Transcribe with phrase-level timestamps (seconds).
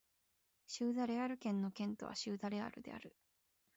[0.65, 3.15] シウダ・レアル県の県都はシウダ・レアルである